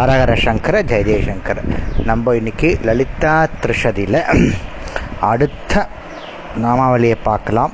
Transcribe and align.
ஹரஹர 0.00 0.34
சங்கர 0.42 0.76
ஜெய 0.90 1.02
ஜெயசங்கர் 1.06 1.58
நம்ம 2.08 2.34
இன்னைக்கு 2.36 2.68
லலிதா 2.82 3.32
திருஷதியில் 3.62 4.18
அடுத்த 5.30 5.82
நாமாவளியை 6.62 7.16
பார்க்கலாம். 7.22 7.72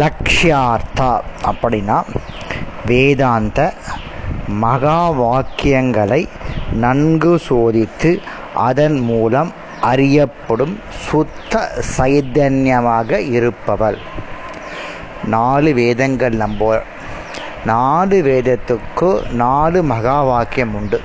லக்ஷ்யார்த்தா 0.00 1.10
அப்படின்னா 1.50 1.98
வேதாந்த 2.86 3.60
மகா 4.64 4.98
வாக்கியங்களை 5.20 6.20
நன்கு 6.84 7.34
சோதித்து 7.48 8.12
அதன் 8.68 8.98
மூலம் 9.10 9.52
அறியப்படும் 9.92 10.76
சுத்த 11.06 11.62
சைதன்யமாக 11.96 13.20
இருப்பவள் 13.36 13.98
நாலு 15.36 15.72
வேதங்கள் 15.82 16.36
நம்ம 16.44 16.80
நாலு 17.64 18.22
வேதத்துக்கு 18.22 19.32
நாலு 19.32 19.82
மகா 19.82 20.22
வாக்கியம் 20.22 20.74
உண்டு 20.74 21.00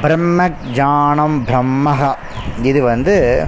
பிரம்ம 0.00 0.48
ஜானம் 0.48 1.38
பிரம்மக 1.46 2.14
இது 2.62 2.82
வந்து 2.82 3.46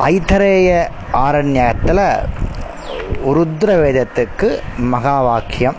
ஐத்தரேய 0.00 0.88
ஆரண்யத்தில் 1.12 2.28
ருத்ர 3.24 3.68
வேதத்துக்கு 3.82 4.58
மகா 4.76 5.22
வாக்கியம். 5.22 5.76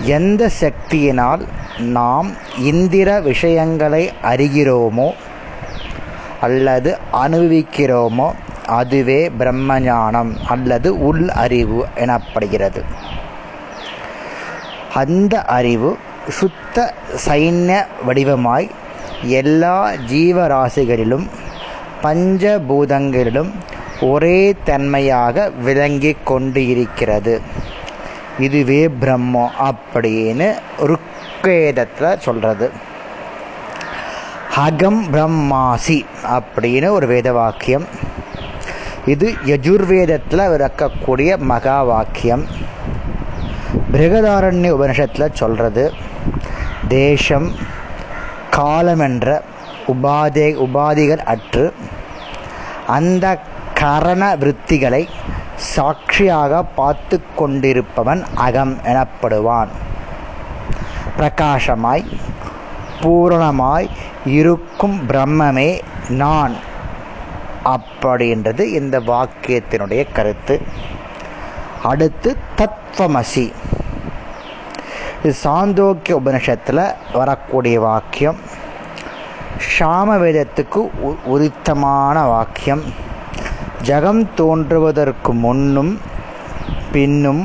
எந்த 0.00 0.50
சக்தியினால் 0.60 1.48
நாம் 1.78 2.30
இந்திர 2.58 3.20
விஷயங்களை 3.20 4.12
அறிகிறோமோ 4.22 5.10
அல்லது 6.40 6.98
அனுபவிக்கிறோமோ 7.12 8.30
அதுவே 8.76 9.18
பிரம்மஞானம் 9.38 10.30
அல்லது 10.48 10.88
உள் 11.08 11.28
அறிவு 11.28 11.86
எனப்படுகிறது. 12.04 12.80
அந்த 14.94 15.34
அறிவு 15.42 15.90
சுத்த 16.38 16.94
சைன்ய 17.26 17.74
வடிவமாய் 18.06 18.68
எல்லா 19.40 19.76
ஜீவராசிகளிலும் 20.12 21.26
பஞ்சபூதங்களிலும் 22.02 23.52
ஒரே 24.00 24.40
தன்மையாக 24.64 25.50
விளங்கி 25.50 26.12
கொண்டு 26.24 26.60
இருக்கிறது 26.68 27.34
இதுவே 28.38 28.82
பிரம்மம் 29.00 29.54
அப்படின்னு 29.68 30.48
ருக்கேதத்தில் 30.90 32.18
சொல்றது. 32.18 32.68
அகம் 34.66 35.02
பிரம்மாசி 35.12 35.98
அப்படின்னு 36.36 36.88
ஒரு 36.90 37.06
வேத 37.06 37.32
வாக்கியம் 37.32 37.86
இது 39.12 39.26
யஜுர்வேதத்தில் 39.46 40.50
விளக்கக்கூடிய 40.52 41.30
மகா 41.50 41.76
வாக்கியம். 41.82 42.44
பிருகதாரண்ய 43.92 44.70
உபனிஷத்தில் 44.78 45.36
சொல்கிறது 45.40 45.84
தேசம் 46.88 47.48
காலம் 48.50 49.02
என்ற 49.08 49.42
உபாதே 49.92 50.48
உபாதிகள் 50.66 51.22
அற்று 51.32 51.64
அந்த 52.96 53.26
கரண 53.80 54.22
விற்த்திகளை 54.42 55.02
சாட்சியாக 55.72 56.62
பார்த்து 56.78 57.16
கொண்டிருப்பவன் 57.38 58.22
அகம் 58.46 58.74
எனப்படுவான். 58.84 59.72
பிரகாசமாய் 61.18 62.04
பூரணமாய் 63.02 63.88
இருக்கும் 64.38 64.96
பிரம்மமே 65.08 65.70
நான். 66.22 66.54
அப்படின்றது 67.74 68.64
இந்த 68.80 69.00
வாக்கியத்தினுடைய 69.00 70.02
கருத்து. 70.12 70.56
அடுத்து 71.82 72.36
தத்வமசி 72.58 73.46
இது 75.22 75.34
சாந்தோக்கிய 75.44 76.16
உபனிஷத்தில் 76.24 76.84
வரக்கூடிய 77.12 77.80
வாக்கியம். 77.80 78.38
ஷாம 79.72 80.14
வேதத்துக்கு 80.24 80.80
உரித்தமான 81.24 82.22
வாக்கியம். 82.26 82.84
ஜகம் 83.82 84.22
தோன்றுவதற்கு 84.34 85.32
முன்னும் 85.34 85.92
பின்னும் 86.92 87.42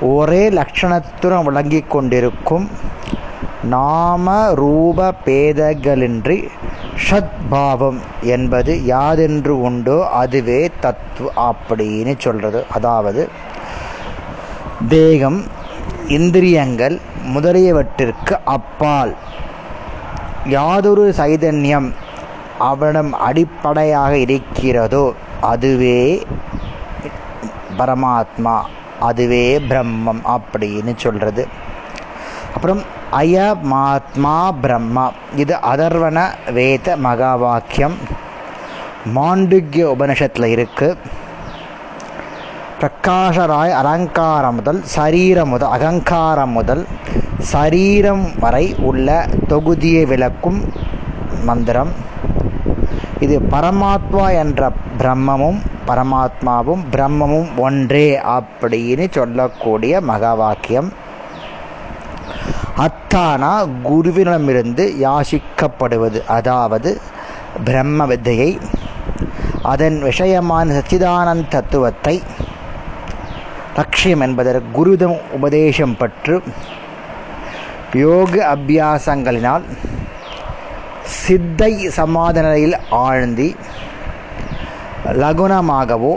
ஒரே 0.00 0.42
லட்சணத்துடன் 0.48 1.44
விளங்கி 1.44 1.80
கொண்டிருக்கும் 1.80 2.66
நாம 3.62 4.34
ரூப 4.54 5.12
பேதங்களின்றி 5.24 6.38
ஷத்பாவம் 7.06 7.98
என்பது 8.34 8.72
யாதென்று 8.86 9.54
உண்டோ 9.68 9.98
அதுவே 10.22 10.70
தத்துவ 10.80 11.30
அப்படின்னு 11.50 12.14
சொல்றது. 12.18 12.60
அதாவது 12.76 13.22
தேகம் 14.88 15.38
இந்திரியங்கள் 16.08 16.96
முதலியவற்றிற்கு 17.34 18.34
அப்பால். 18.56 19.14
யாதொரு 20.56 21.14
சைதன்யம் 21.20 21.88
அவனிடம் 22.58 23.12
அடிப்படையாக 23.28 24.12
இருக்கிறதோ 24.18 25.14
அதுவே 25.40 26.26
பரமாத்மா 27.78 28.56
அதுவே 29.00 29.46
பிரம்மம் 29.70 30.22
அப்படின்னு 30.36 30.92
சொல்றது. 30.96 31.42
அப்புறம் 32.54 32.82
அயமாத்மா 33.20 34.36
பிரம்மா. 34.62 35.06
இது 35.42 35.54
அதர்வன 35.72 36.18
வேத 36.58 36.96
மகா 37.06 37.32
வாக்கியம் 37.44 37.96
மாண்டுக்ய 39.16 39.84
உபனிஷத்தில் 39.94 40.52
இருக்குது 40.54 41.00
பிரகாஷராய் 42.80 43.72
அலங்காரம் 43.78 44.56
முதல் 44.58 44.80
சரீரம் 44.96 45.50
முதல் 45.52 45.72
அகங்காரம் 45.76 46.52
முதல் 46.58 46.82
சரீரம் 47.52 48.24
வரை 48.42 48.66
உள்ள 48.90 49.08
தொகுதியை 49.52 50.04
விளக்கும் 50.12 50.60
மந்திரம். 51.48 51.90
இது 53.24 53.36
பரமாத்மா 53.54 54.26
என்ற 54.42 54.70
பிரம்மமும் 55.00 55.58
பரமாத்மாவும் 55.88 56.82
பிரம்மமும் 56.94 57.50
ஒன்றே 57.66 58.08
அப்படின்னு 58.36 59.06
சொல்லக்கூடிய 59.18 60.00
மகா 60.10 60.32
வாக்கியம் 60.42 60.90
அத்தானா 62.82 63.52
குருவினமிருந்து 63.86 64.84
யாசிக்கப்படுவது. 65.04 66.18
அதாவது 66.36 66.90
பிரம்ம 67.64 68.06
வித்தையை 68.06 68.50
அதன் 69.62 69.98
விஷயமான 70.02 70.74
சச்சிதானந்த 70.76 71.48
தத்துவத்தை 71.48 72.14
லட்சியம் 73.76 74.22
என்பதற்கு 74.26 74.68
குருதம் 74.78 75.18
உபதேசம் 75.32 75.96
பற்று 75.96 76.36
யோக 78.02 78.34
அபியாசங்களினால் 78.54 79.64
சித்தை 81.18 81.72
சமாத 81.98 82.36
நிலையில் 82.42 82.76
ஆழ்ந்தி 83.04 83.48
லகுணமாகவோ 85.20 86.14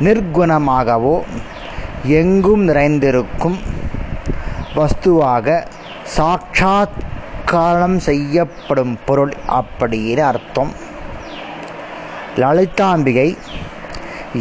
நிர்குணமாகவோ 0.00 1.16
எங்கும் 2.20 2.64
நிறைந்திருக்கும் 2.64 3.58
வஸ்துவாக 4.76 5.66
சாட்சாத்காரம் 6.16 7.96
செய்யப்படும் 7.96 8.98
பொருள் 9.04 9.34
அப்படின்னு 9.58 10.24
அர்த்தம். 10.30 10.72
லலிதாம்பிகை 12.36 13.28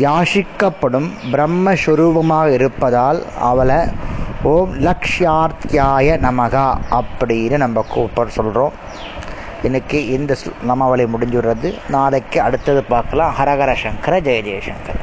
யாசிக்கப்படும் 0.01 1.09
பிரம்மஸ்வரூபமாக 1.31 2.47
இருப்பதால் 2.49 3.23
அவளை 3.39 3.79
ஓம் 4.43 4.73
லக்ஷ்யார்த்தியாய 4.81 6.17
நமகா 6.27 6.67
அப்படின்னு 6.99 7.57
நம்ம 7.57 7.85
கூப்பிட 7.89 8.29
சொல்கிறோம் 8.29 8.73
இன்னைக்கு 9.63 9.97
இந்த 10.07 10.37
நாமாவளி 10.67 11.03
முடிஞ்சுடுறது. 11.03 11.69
நாளைக்கு 11.89 12.41
அடுத்தது 12.41 12.83
பார்க்கலாம். 12.83 13.33
ஹரஹர 13.39 13.71
சங்கர 13.83 14.19
ஜெய 14.19 14.39
ஜெயசங்கர். 14.47 14.99